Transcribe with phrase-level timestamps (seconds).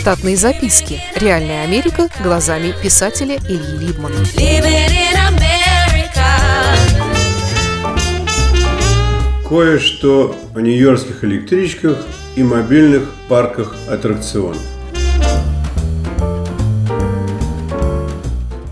[0.00, 0.98] Штатные записки.
[1.14, 4.16] Реальная Америка глазами писателя Ильи Либмана.
[9.46, 11.98] Кое-что о нью-йоркских электричках
[12.34, 14.62] и мобильных парках аттракционов.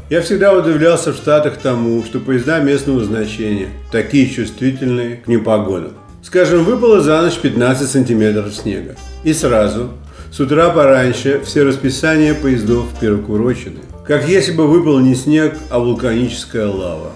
[0.08, 5.92] Я всегда удивлялся в Штатах тому, что поезда местного значения такие чувствительные к непогодам.
[6.22, 8.96] Скажем, выпало за ночь 15 сантиметров снега.
[9.24, 9.90] И сразу,
[10.30, 13.80] с утра пораньше, все расписания поездов перекурочены.
[14.06, 17.12] Как если бы выпал не снег, а вулканическая лава.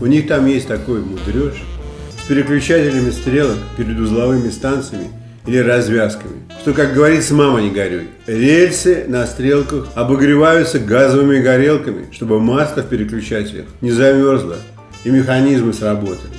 [0.00, 1.62] У них там есть такой мудреж
[2.20, 5.08] с переключателями стрелок перед узловыми станциями
[5.46, 8.08] или развязками, что, как говорится, мама не горюй.
[8.26, 14.56] Рельсы на стрелках обогреваются газовыми горелками, чтобы масло в переключателях не замерзло
[15.04, 16.32] и механизмы сработали.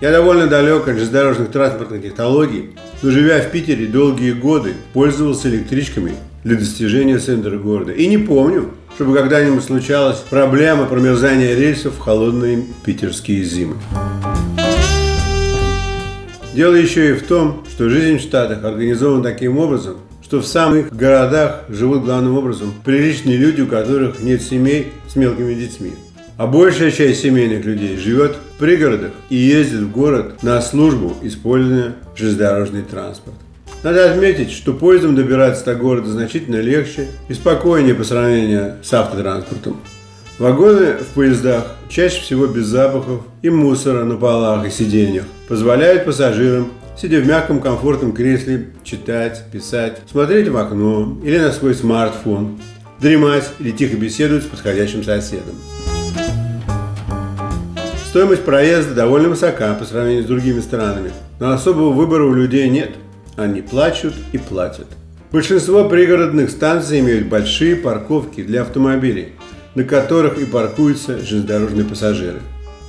[0.00, 2.70] Я довольно далек от железнодорожных транспортных технологий,
[3.02, 7.92] но живя в Питере долгие годы, пользовался электричками для достижения центра города.
[7.92, 13.76] И не помню, чтобы когда-нибудь случалась проблема промерзания рельсов в холодные питерские зимы.
[16.54, 20.96] Дело еще и в том, что жизнь в Штатах организована таким образом, что в самых
[20.96, 25.92] городах живут главным образом приличные люди, у которых нет семей с мелкими детьми.
[26.38, 32.82] А большая часть семейных людей живет пригородах и ездит в город на службу, используя железнодорожный
[32.82, 33.34] транспорт.
[33.82, 39.78] Надо отметить, что поездом добираться до города значительно легче и спокойнее по сравнению с автотранспортом.
[40.38, 46.70] Вагоны в поездах чаще всего без запахов и мусора на полах и сиденьях позволяют пассажирам,
[46.96, 52.58] сидя в мягком комфортном кресле, читать, писать, смотреть в окно или на свой смартфон,
[53.00, 55.56] дремать или тихо беседовать с подходящим соседом.
[58.10, 62.90] Стоимость проезда довольно высока по сравнению с другими странами, но особого выбора у людей нет.
[63.36, 64.88] Они плачут и платят.
[65.30, 69.34] Большинство пригородных станций имеют большие парковки для автомобилей,
[69.76, 72.40] на которых и паркуются железнодорожные пассажиры.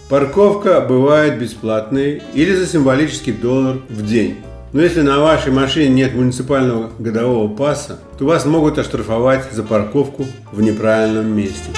[0.10, 4.38] Парковка бывает бесплатной или за символический доллар в день.
[4.74, 10.26] Но если на вашей машине нет муниципального годового паса, то вас могут оштрафовать за парковку
[10.52, 11.70] в неправильном месте.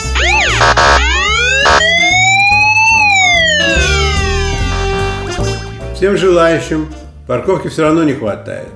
[6.04, 6.88] Всем желающим
[7.28, 8.68] парковки все равно не хватает.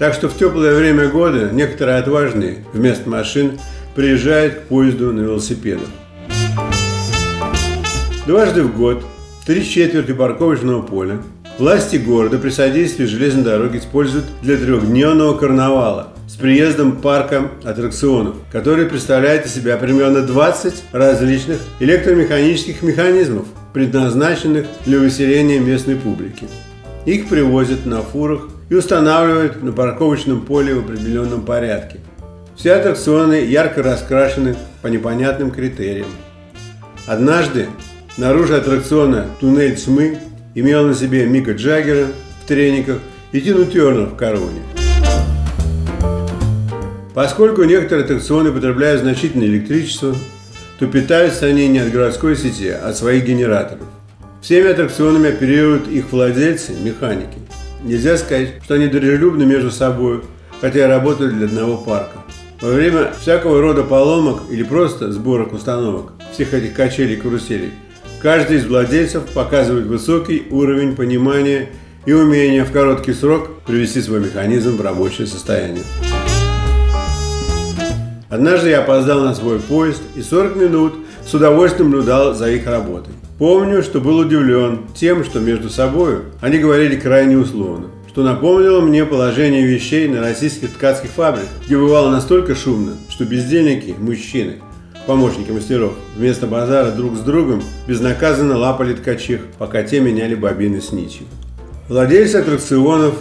[0.00, 3.60] Так что в теплое время года некоторые отважные вместо машин
[3.94, 5.86] приезжают к поезду на велосипедах.
[8.26, 9.04] Дважды в год
[9.46, 11.18] три четверти парковочного поля
[11.56, 18.86] власти города при содействии железной дороги используют для трехдневного карнавала с приездом парка аттракционов, который
[18.86, 26.48] представляет из себя примерно 20 различных электромеханических механизмов, предназначенных для выселения местной публики.
[27.04, 31.98] Их привозят на фурах и устанавливают на парковочном поле в определенном порядке.
[32.56, 36.06] Все аттракционы ярко раскрашены по непонятным критериям.
[37.06, 37.66] Однажды
[38.16, 40.18] наружу аттракциона «Туннель тьмы»
[40.54, 42.06] имел на себе Мика Джаггера
[42.44, 42.98] в трениках
[43.32, 44.60] и Тину Тернер в короне.
[47.14, 50.14] Поскольку некоторые аттракционы потребляют значительное электричество,
[50.78, 53.86] то питаются они не от городской сети, а от своих генераторов.
[54.42, 57.38] Всеми аттракционами оперируют их владельцы, механики.
[57.84, 60.22] Нельзя сказать, что они дружелюбны между собой,
[60.60, 62.18] хотя работают для одного парка.
[62.60, 67.70] Во время всякого рода поломок или просто сборок установок всех этих качелей и каруселей,
[68.20, 71.68] каждый из владельцев показывает высокий уровень понимания
[72.04, 75.84] и умения в короткий срок привести свой механизм в рабочее состояние.
[78.28, 80.94] Однажды я опоздал на свой поезд и 40 минут
[81.24, 83.12] с удовольствием наблюдал за их работой.
[83.42, 89.04] Помню, что был удивлен тем, что между собой они говорили крайне условно, что напомнило мне
[89.04, 94.60] положение вещей на российских ткацких фабриках, где бывало настолько шумно, что бездельники, мужчины,
[95.08, 100.92] помощники мастеров, вместо базара друг с другом безнаказанно лапали ткачих, пока те меняли бобины с
[100.92, 101.26] нитью.
[101.88, 103.16] Владельцы аттракционов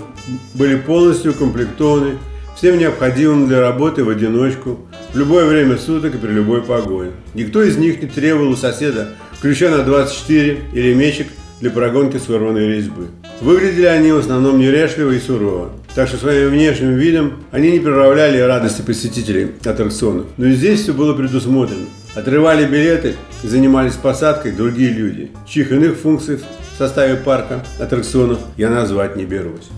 [0.53, 2.19] были полностью укомплектованы
[2.55, 4.81] всем необходимым для работы в одиночку,
[5.13, 7.09] в любое время суток и при любой погоде.
[7.33, 11.27] Никто из них не требовал у соседа ключа на 24 или мечик
[11.59, 13.07] для прогонки сорванной резьбы.
[13.41, 18.39] Выглядели они в основном нерешливо и сурово, так что своим внешним видом они не приравляли
[18.39, 20.27] радости посетителей аттракционов.
[20.37, 21.85] Но и здесь все было предусмотрено.
[22.13, 28.69] Отрывали билеты и занимались посадкой другие люди, чьих иных функций в составе парка аттракционов я
[28.69, 29.69] назвать не берусь.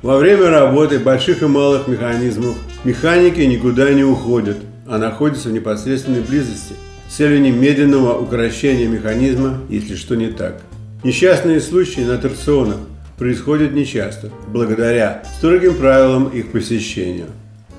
[0.00, 2.54] Во время работы больших и малых механизмов
[2.84, 6.74] механики никуда не уходят, а находятся в непосредственной близости–
[7.08, 10.60] с целью немедленного укрощения механизма, если что не так.
[11.02, 12.78] Несчастные случаи на аттракционах
[13.16, 17.26] происходит нечасто, благодаря строгим правилам их посещения.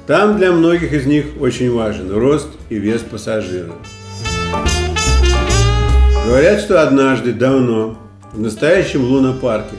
[0.07, 3.73] Там для многих из них очень важен рост и вес пассажира.
[6.25, 7.97] Говорят, что однажды, давно,
[8.33, 9.75] в настоящем лунопарке,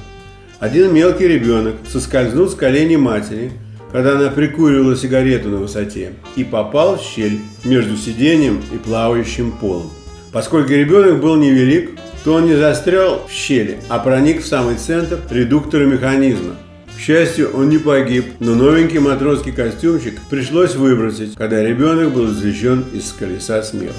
[0.59, 3.53] один мелкий ребенок соскользнул с коленей матери,
[3.93, 9.91] когда она прикуривала сигарету на высоте, и попал в щель между сиденьем и плавающим полом.
[10.33, 11.91] Поскольку ребенок был невелик,
[12.25, 16.57] то он не застрял в щели, а проник в самый центр редуктора механизма.
[16.97, 22.85] К счастью, он не погиб, но новенький матросский костюмчик пришлось выбросить, когда ребенок был извлечен
[22.93, 23.95] из колеса смеха.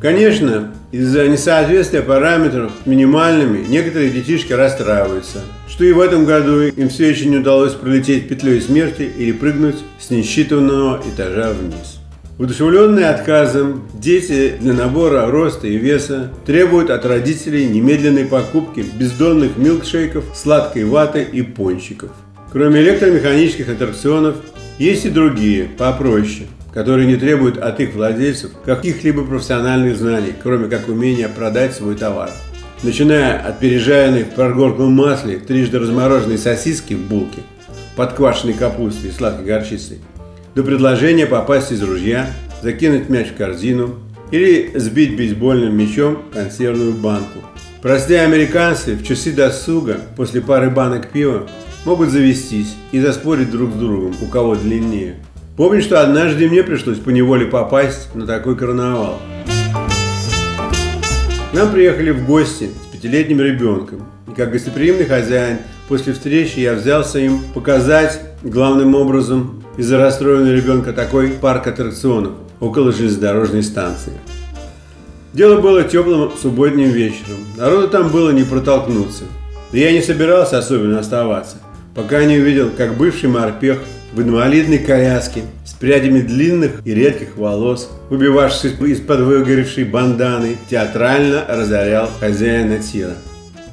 [0.00, 7.10] Конечно, из-за несоответствия параметров минимальными некоторые детишки расстраиваются, что и в этом году им все
[7.10, 11.98] еще не удалось пролететь петлей смерти или прыгнуть с несчитанного этажа вниз.
[12.38, 20.24] Удушевленные отказом, дети для набора роста и веса требуют от родителей немедленной покупки бездонных милкшейков,
[20.32, 22.10] сладкой ваты и пончиков.
[22.52, 24.36] Кроме электромеханических аттракционов,
[24.78, 30.88] есть и другие, попроще– которые не требуют от их владельцев каких-либо профессиональных знаний, кроме как
[30.88, 32.30] умения продать свой товар.
[32.82, 37.42] Начиная от пережаренной в прогорклом масле трижды размороженной сосиски в булке,
[37.96, 39.98] подквашенной капустой и сладкой горчицей,
[40.54, 42.30] до предложения попасть из ружья,
[42.62, 43.96] закинуть мяч в корзину
[44.30, 47.40] или сбить бейсбольным мячом консервную банку.
[47.82, 51.48] Простые американцы в часы досуга после пары банок пива
[51.84, 55.16] могут завестись и заспорить друг с другом, у кого длиннее–
[55.58, 59.18] Помню, что однажды мне пришлось по неволе попасть на такой карнавал.
[61.52, 64.06] Нам приехали в гости с пятилетним ребенком.
[64.28, 65.58] И как гостеприимный хозяин,
[65.88, 72.92] после встречи я взялся им показать главным образом из-за расстроенного ребенка такой парк аттракционов около
[72.92, 74.12] железнодорожной станции.
[75.32, 77.38] Дело было теплым субботним вечером.
[77.56, 79.24] Народу там было не протолкнуться.
[79.72, 81.56] Да я не собирался особенно оставаться,
[81.96, 83.78] пока не увидел, как бывший морпех
[84.12, 92.08] в инвалидной коляске с прядями длинных и редких волос, выбивавшись из-под выгоревшей банданы, театрально разорял
[92.18, 93.14] хозяина тира.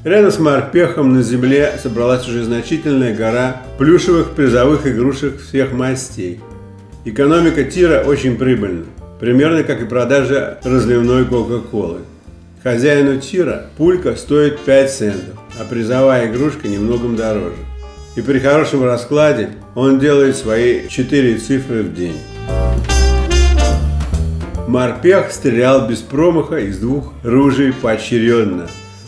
[0.03, 6.39] Рядом с морпехом на земле собралась уже значительная гора плюшевых призовых игрушек всех мастей.
[7.05, 8.85] Экономика тира очень прибыльна,
[9.19, 11.99] примерно как и продажа разливной Кока-Колы.
[12.61, 17.55] Хозяину тира пулька стоит 5 центов, а призовая игрушка немногом дороже
[18.15, 22.17] и при хорошем раскладе он делает свои четыре цифры в день.
[24.67, 28.67] Морпех стрелял без промаха из двух ружей поочередно,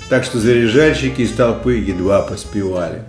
[0.10, 3.04] так что заряжальщики из толпы едва поспевали.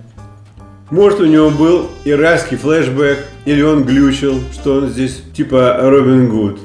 [0.90, 6.58] Может, у него был иракский флешбэк, или он глючил, что он здесь типа Робин Гуд.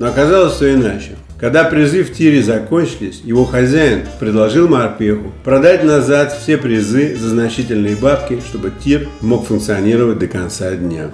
[0.00, 1.16] Но оказалось все иначе.
[1.40, 7.94] Когда призы в тире закончились, его хозяин предложил морпеху продать назад все призы за значительные
[7.94, 11.12] бабки, чтобы тир мог функционировать до конца дня.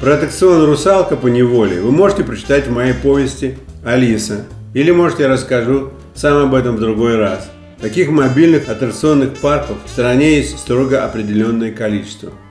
[0.00, 4.44] Про аттракцион «Русалка по неволе» вы можете прочитать в моей повести «Алиса».
[4.74, 7.48] Или, может, я расскажу сам об этом в другой раз.
[7.80, 12.32] Таких мобильных аттракционных парков в стране есть строго определенное количество–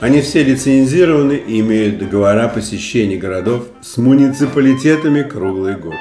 [0.00, 5.94] они все лицензированы и имеют договора посещения городов с муниципалитетами круглый год.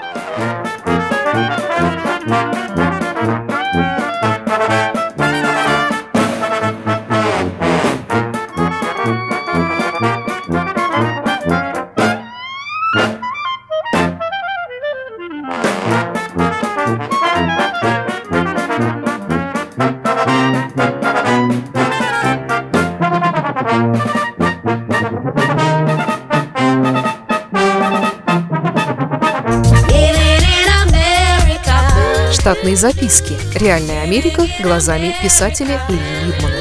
[32.68, 33.34] Штатные записки.
[33.56, 36.54] Реальная Америка глазами писателя Ильи Либмана.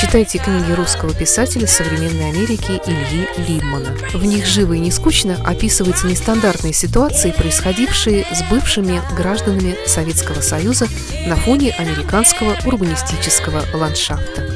[0.00, 3.94] Читайте книги русского писателя современной Америки Ильи Либмана.
[4.14, 10.86] В них живо и не скучно описываются нестандартные ситуации, происходившие с бывшими гражданами Советского Союза
[11.26, 14.55] на фоне американского урбанистического ландшафта